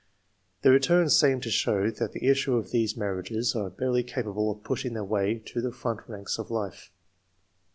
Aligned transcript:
The 0.63 0.71
returns 0.71 1.15
seem 1.19 1.41
to 1.41 1.51
show 1.51 1.91
that 1.91 2.11
the 2.13 2.25
issue, 2.27 2.55
of 2.55 2.71
these 2.71 2.97
marriages 2.97 3.55
are 3.55 3.69
barely 3.69 4.01
capable 4.01 4.49
of 4.49 4.63
pushing 4.63 4.95
their 4.95 5.03
way 5.03 5.37
to 5.45 5.61
the 5.61 5.71
front 5.71 5.99
ranks 6.09 6.39
of 6.39 6.49
life. 6.49 6.89